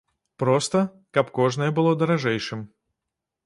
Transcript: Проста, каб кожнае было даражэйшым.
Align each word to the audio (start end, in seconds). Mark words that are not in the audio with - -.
Проста, 0.43 0.79
каб 1.17 1.29
кожнае 1.39 1.69
было 1.77 1.91
даражэйшым. 2.03 2.69